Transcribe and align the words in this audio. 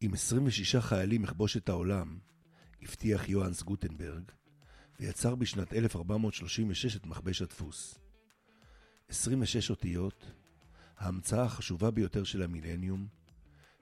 עם 0.00 0.14
26 0.14 0.76
חיילים 0.76 1.24
יכבוש 1.24 1.56
את 1.56 1.68
העולם, 1.68 2.18
הבטיח 2.82 3.28
יוהאנס 3.28 3.62
גוטנברג, 3.62 4.22
ויצר 5.00 5.34
בשנת 5.34 5.72
1436 5.72 6.96
את 6.96 7.06
מכבש 7.06 7.42
הדפוס. 7.42 7.98
26 9.08 9.70
אותיות, 9.70 10.32
ההמצאה 10.96 11.42
החשובה 11.42 11.90
ביותר 11.90 12.24
של 12.24 12.42
המילניום, 12.42 13.06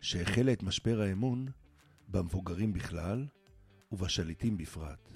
שהחלה 0.00 0.52
את 0.52 0.62
משבר 0.62 1.00
האמון 1.00 1.46
במבוגרים 2.08 2.72
בכלל 2.72 3.26
ובשליטים 3.92 4.56
בפרט. 4.56 5.08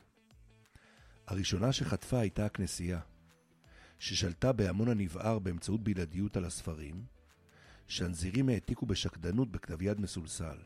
הראשונה 1.26 1.72
שחטפה 1.72 2.18
הייתה 2.18 2.46
הכנסייה, 2.46 3.00
ששלטה 3.98 4.52
בהמון 4.52 4.88
הנבער 4.88 5.38
באמצעות 5.38 5.84
בלעדיות 5.84 6.36
על 6.36 6.44
הספרים, 6.44 7.04
שהנזירים 7.86 8.48
העתיקו 8.48 8.86
בשקדנות 8.86 9.50
בכתב 9.50 9.82
יד 9.82 10.00
מסולסל, 10.00 10.58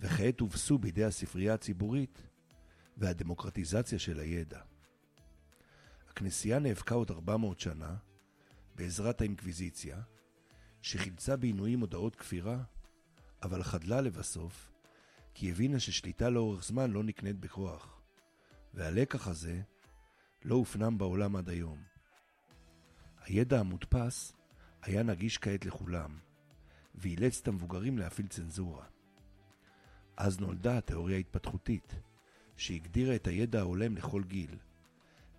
וכעת 0.00 0.40
הובסו 0.40 0.78
בידי 0.78 1.04
הספרייה 1.04 1.54
הציבורית 1.54 2.22
והדמוקרטיזציה 2.96 3.98
של 3.98 4.20
הידע. 4.20 4.60
הכנסייה 6.08 6.58
נאבקה 6.58 6.94
עוד 6.94 7.10
400 7.10 7.60
שנה 7.60 7.96
בעזרת 8.74 9.20
האינקוויזיציה, 9.20 10.00
שחילצה 10.82 11.36
בעינויים 11.36 11.80
הודעות 11.80 12.16
כפירה, 12.16 12.62
אבל 13.42 13.62
חדלה 13.62 14.00
לבסוף, 14.00 14.70
כי 15.34 15.50
הבינה 15.50 15.80
ששליטה 15.80 16.30
לאורך 16.30 16.64
זמן 16.64 16.90
לא 16.90 17.02
נקנית 17.02 17.40
בכוח, 17.40 18.00
והלקח 18.74 19.28
הזה 19.28 19.62
לא 20.44 20.54
הופנם 20.54 20.98
בעולם 20.98 21.36
עד 21.36 21.48
היום. 21.48 21.82
הידע 23.20 23.60
המודפס 23.60 24.32
היה 24.82 25.02
נגיש 25.02 25.38
כעת 25.38 25.64
לכולם, 25.64 26.18
ואילץ 26.94 27.40
את 27.40 27.48
המבוגרים 27.48 27.98
להפעיל 27.98 28.26
צנזורה. 28.26 28.84
אז 30.22 30.40
נולדה 30.40 30.78
התיאוריה 30.78 31.16
ההתפתחותית, 31.16 31.94
שהגדירה 32.56 33.14
את 33.14 33.26
הידע 33.26 33.58
ההולם 33.58 33.96
לכל 33.96 34.22
גיל, 34.24 34.56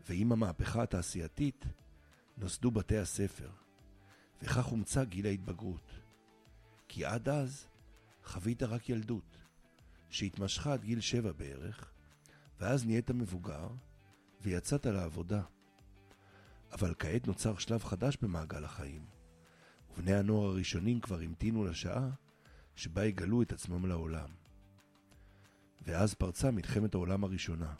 ועם 0.09 0.31
המהפכה 0.31 0.83
התעשייתית 0.83 1.65
נוסדו 2.37 2.71
בתי 2.71 2.97
הספר, 2.97 3.49
וכך 4.41 4.65
הומצא 4.65 5.03
גיל 5.03 5.25
ההתבגרות. 5.25 5.91
כי 6.87 7.05
עד 7.05 7.29
אז 7.29 7.67
חווית 8.25 8.63
רק 8.63 8.89
ילדות, 8.89 9.37
שהתמשכה 10.09 10.73
עד 10.73 10.83
גיל 10.83 10.99
שבע 10.99 11.31
בערך, 11.31 11.91
ואז 12.59 12.85
נהיית 12.85 13.11
מבוגר 13.11 13.67
ויצאת 14.41 14.85
לעבודה. 14.85 15.41
אבל 16.71 16.93
כעת 16.99 17.27
נוצר 17.27 17.57
שלב 17.57 17.83
חדש 17.83 18.17
במעגל 18.21 18.63
החיים, 18.63 19.05
ובני 19.91 20.13
הנוער 20.13 20.49
הראשונים 20.49 20.99
כבר 20.99 21.19
המתינו 21.19 21.65
לשעה 21.65 22.09
שבה 22.75 23.05
יגלו 23.05 23.41
את 23.41 23.51
עצמם 23.51 23.85
לעולם. 23.85 24.40
ואז 25.91 26.13
פרצה 26.13 26.51
מלחמת 26.51 26.93
העולם 26.93 27.23
הראשונה. 27.23 27.73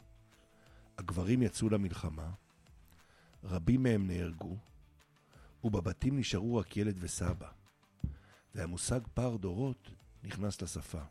הגברים 0.98 1.42
יצאו 1.42 1.68
למלחמה, 1.68 2.30
רבים 3.44 3.82
מהם 3.82 4.06
נהרגו, 4.06 4.56
ובבתים 5.64 6.18
נשארו 6.18 6.56
רק 6.56 6.76
ילד 6.76 6.96
וסבא, 7.00 7.48
והמושג 8.54 9.00
פער 9.14 9.36
דורות 9.36 9.90
נכנס 10.22 10.62
לשפה. 10.62 11.02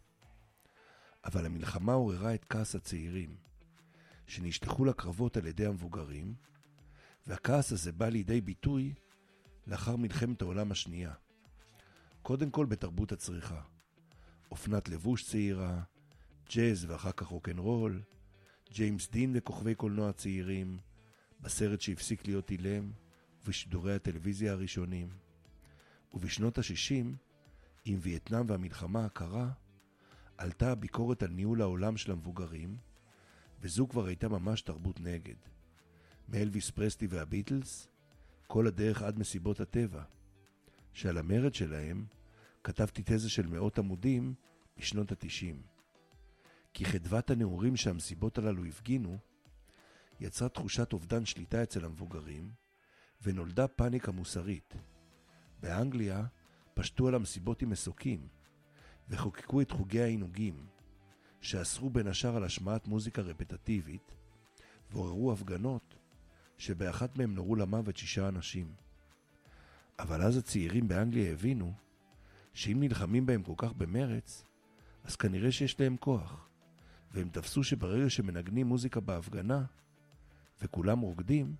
אבל 1.26 1.46
המלחמה 1.46 1.94
עוררה 1.94 2.34
את 2.34 2.46
כעס 2.50 2.76
הצעירים, 2.76 3.36
שנשלחו 4.28 4.86
לקרבות 4.86 5.38
על 5.38 5.46
ידי 5.46 5.66
המבוגרים, 5.66 6.34
והכעס 7.28 7.72
הזה 7.72 7.92
בא 7.92 8.10
לידי 8.10 8.42
ביטוי 8.42 8.94
לאחר 9.68 9.96
מלחמת 9.96 10.42
העולם 10.42 10.72
השנייה. 10.72 11.14
קודם 12.22 12.52
כל 12.52 12.66
בתרבות 12.66 13.12
הצריכה. 13.12 13.62
אופנת 14.52 14.90
לבוש 14.90 15.24
צעירה, 15.24 15.82
ג'אז 16.56 16.86
ואחר 16.86 17.12
כך 17.12 17.28
רוקנרול, 17.28 18.02
ג'יימס 18.74 19.10
דין 19.10 19.32
וכוכבי 19.36 19.76
קולנוע 19.76 20.12
צעירים, 20.12 20.78
בסרט 21.42 21.82
שהפסיק 21.82 22.28
להיות 22.28 22.52
אילם, 22.52 22.92
ובשידורי 23.44 23.96
הטלוויזיה 23.96 24.52
הראשונים. 24.52 25.10
ובשנות 26.14 26.58
ה-60, 26.58 27.06
עם 27.86 28.00
וייטנאם 28.02 28.50
והמלחמה 28.50 29.06
הקרה, 29.06 29.50
עלתה 30.38 30.72
הביקורת 30.72 31.24
על 31.24 31.30
ניהול 31.30 31.62
העולם 31.62 31.98
של 31.98 32.12
המבוגרים, 32.12 32.78
וזו 33.62 33.88
כבר 33.88 34.06
הייתה 34.06 34.30
ממש 34.30 34.62
תרבות 34.62 35.00
נגד. 35.00 35.36
מאלוויס 36.30 36.70
פרסטי 36.70 37.08
והביטלס, 37.08 37.88
כל 38.48 38.68
הדרך 38.68 39.02
עד 39.02 39.20
מסיבות 39.20 39.60
הטבע, 39.60 40.04
שעל 40.94 41.18
המרד 41.18 41.54
שלהם 41.54 42.06
כתבתי 42.64 43.02
תזה 43.06 43.30
של 43.30 43.48
מאות 43.48 43.80
עמודים 43.80 44.34
בשנות 44.78 45.12
התשעים. 45.12 45.62
כי 46.74 46.86
חדוות 46.86 47.30
הנעורים 47.30 47.76
שהמסיבות 47.76 48.38
הללו 48.38 48.66
הפגינו, 48.66 49.18
יצרה 50.20 50.50
תחושת 50.50 50.94
אובדן 50.94 51.26
שליטה 51.26 51.64
אצל 51.64 51.86
המבוגרים, 51.86 52.52
ונולדה 53.22 53.68
פאניקה 53.68 54.12
מוסרית. 54.12 54.76
באנגליה 55.60 56.26
פשטו 56.74 57.08
על 57.08 57.16
המסיבות 57.16 57.62
עם 57.62 57.70
מסוקים, 57.70 58.28
וחוקקו 59.10 59.62
את 59.62 59.72
חוגי 59.72 60.02
העינוגים, 60.02 60.66
שאסרו 61.42 61.90
בין 61.90 62.08
השאר 62.08 62.36
על 62.36 62.44
השמעת 62.44 62.88
מוזיקה 62.88 63.22
רפטטיבית, 63.22 64.16
ועוררו 64.92 65.32
הפגנות 65.32 65.96
שבאחת 66.58 67.18
מהם 67.18 67.36
נורו 67.36 67.56
למוות 67.56 67.98
שישה 67.98 68.28
אנשים. 68.28 68.74
אבל 70.00 70.22
אז 70.22 70.38
הצעירים 70.38 70.88
באנגליה 70.88 71.32
הבינו 71.32 71.74
שאם 72.54 72.78
נלחמים 72.80 73.26
בהם 73.26 73.44
כל 73.44 73.54
כך 73.58 73.74
במרץ, 73.74 74.46
אז 75.04 75.16
כנראה 75.16 75.52
שיש 75.52 75.80
להם 75.80 75.98
כוח, 75.98 76.51
והם 77.14 77.30
תפסו 77.30 77.64
שברגע 77.64 78.10
שמנגנים 78.10 78.68
מוזיקה 78.68 79.00
בהפגנה, 79.00 79.66
וכולם 80.62 81.00
רוקדים, 81.00 81.56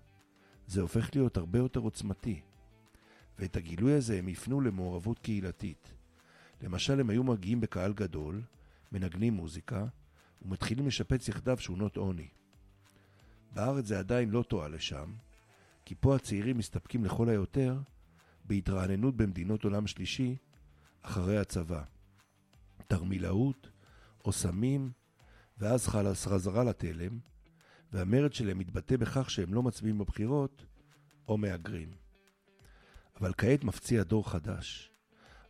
זה 0.66 0.80
הופך 0.80 1.10
להיות 1.14 1.36
הרבה 1.36 1.58
יותר 1.58 1.80
עוצמתי. 1.80 2.40
ואת 3.38 3.56
הגילוי 3.56 3.92
הזה 3.92 4.18
הם 4.18 4.28
יפנו 4.28 4.60
למעורבות 4.60 5.18
קהילתית. 5.18 5.92
למשל, 6.62 7.00
הם 7.00 7.10
היו 7.10 7.24
מגיעים 7.24 7.60
בקהל 7.60 7.92
גדול, 7.92 8.42
מנגנים 8.92 9.34
מוזיקה, 9.34 9.86
ומתחילים 10.42 10.86
לשפץ 10.86 11.28
יחדיו 11.28 11.58
שכונות 11.58 11.96
עוני. 11.96 12.28
בארץ 13.52 13.86
זה 13.86 13.98
עדיין 13.98 14.30
לא 14.30 14.42
תועה 14.42 14.68
לשם, 14.68 15.12
כי 15.84 15.94
פה 16.00 16.16
הצעירים 16.16 16.58
מסתפקים 16.58 17.04
לכל 17.04 17.28
היותר 17.28 17.80
בהתרעננות 18.44 19.16
במדינות 19.16 19.64
עולם 19.64 19.86
שלישי 19.86 20.36
אחרי 21.02 21.38
הצבא. 21.38 21.82
תרמילאות 22.86 23.70
או 24.24 24.32
סמים, 24.32 24.90
ואז 25.58 25.88
חזרה 26.26 26.64
לתלם, 26.64 27.18
והמרד 27.92 28.32
שלהם 28.32 28.58
מתבטא 28.58 28.96
בכך 28.96 29.30
שהם 29.30 29.54
לא 29.54 29.62
מצביעים 29.62 29.98
בבחירות 29.98 30.64
או 31.28 31.38
מהגרים. 31.38 31.90
אבל 33.20 33.32
כעת 33.38 33.64
מפציע 33.64 34.02
דור 34.02 34.30
חדש, 34.30 34.90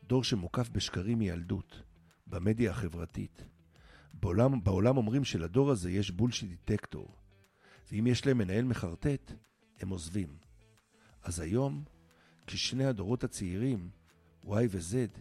דור 0.05 0.25
שמוקף 0.25 0.69
בשקרים 0.69 1.19
מילדות, 1.19 1.83
במדיה 2.27 2.71
החברתית. 2.71 3.45
בעולם, 4.15 4.65
בעולם 4.65 4.97
אומרים 4.97 5.25
שלדור 5.25 5.71
הזה 5.71 5.91
יש 5.91 6.11
בולשיט 6.11 6.51
דיטקטור, 6.51 7.17
ואם 7.93 8.07
יש 8.07 8.27
להם 8.27 8.39
מנהל 8.39 8.65
מחרטט, 8.65 9.33
הם 9.81 9.89
עוזבים. 9.89 10.37
אז 11.23 11.41
היום, 11.41 11.85
כששני 12.47 12.85
הדורות 12.85 13.25
הצעירים, 13.25 13.91
Y 14.45 14.49
ו-Z, 14.49 15.19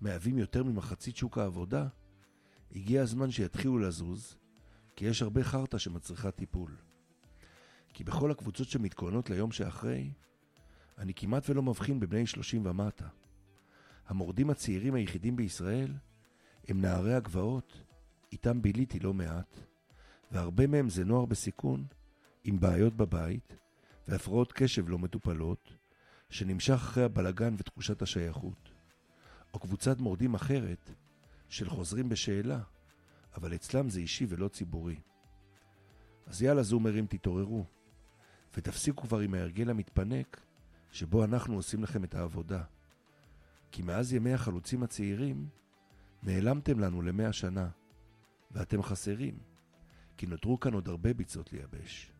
מהווים 0.00 0.38
יותר 0.38 0.64
ממחצית 0.64 1.16
שוק 1.16 1.38
העבודה, 1.38 1.88
הגיע 2.76 3.02
הזמן 3.02 3.30
שיתחילו 3.30 3.78
לזוז, 3.78 4.36
כי 4.96 5.04
יש 5.04 5.22
הרבה 5.22 5.44
חרטא 5.44 5.78
שמצריכה 5.78 6.30
טיפול. 6.30 6.76
כי 7.92 8.04
בכל 8.04 8.30
הקבוצות 8.30 8.68
שמתכוננות 8.68 9.30
ליום 9.30 9.52
שאחרי, 9.52 10.10
אני 10.98 11.14
כמעט 11.14 11.50
ולא 11.50 11.62
מבחין 11.62 12.00
בבני 12.00 12.26
30 12.26 12.66
ומטה. 12.66 13.08
המורדים 14.06 14.50
הצעירים 14.50 14.94
היחידים 14.94 15.36
בישראל 15.36 15.94
הם 16.68 16.80
נערי 16.80 17.14
הגבעות, 17.14 17.82
איתם 18.32 18.62
ביליתי 18.62 18.98
לא 18.98 19.14
מעט, 19.14 19.60
והרבה 20.32 20.66
מהם 20.66 20.88
זה 20.88 21.04
נוער 21.04 21.24
בסיכון, 21.24 21.84
עם 22.44 22.60
בעיות 22.60 22.96
בבית 22.96 23.56
והפרעות 24.08 24.52
קשב 24.52 24.88
לא 24.88 24.98
מטופלות, 24.98 25.72
שנמשך 26.30 26.74
אחרי 26.74 27.04
הבלגן 27.04 27.54
ותחושת 27.58 28.02
השייכות. 28.02 28.70
או 29.54 29.58
קבוצת 29.58 29.98
מורדים 29.98 30.34
אחרת, 30.34 30.90
של 31.48 31.68
חוזרים 31.68 32.08
בשאלה, 32.08 32.60
אבל 33.34 33.54
אצלם 33.54 33.88
זה 33.88 34.00
אישי 34.00 34.26
ולא 34.28 34.48
ציבורי. 34.48 34.96
אז 36.26 36.42
יאללה 36.42 36.62
זומרים 36.62 37.06
תתעוררו, 37.06 37.64
ותפסיקו 38.56 39.02
כבר 39.02 39.18
עם 39.18 39.34
ההרגל 39.34 39.70
המתפנק 39.70 40.40
שבו 40.90 41.24
אנחנו 41.24 41.54
עושים 41.54 41.82
לכם 41.82 42.04
את 42.04 42.14
העבודה. 42.14 42.62
כי 43.72 43.82
מאז 43.82 44.12
ימי 44.12 44.32
החלוצים 44.32 44.82
הצעירים, 44.82 45.48
נעלמתם 46.22 46.78
לנו 46.78 47.02
למאה 47.02 47.32
שנה, 47.32 47.68
ואתם 48.50 48.82
חסרים, 48.82 49.38
כי 50.16 50.26
נותרו 50.26 50.60
כאן 50.60 50.74
עוד 50.74 50.88
הרבה 50.88 51.14
ביצות 51.14 51.52
לייבש. 51.52 52.15